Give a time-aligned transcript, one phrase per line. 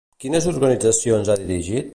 [0.23, 1.89] Quines organitzacions ha dirigit?